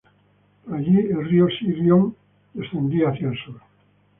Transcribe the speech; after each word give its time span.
Por 0.65 0.77
allí 0.77 0.97
el 0.97 1.25
río 1.29 1.47
Sirion 1.59 2.15
descendía 2.55 3.09
hacia 3.09 3.27
el 3.27 3.37
sur. 3.37 3.61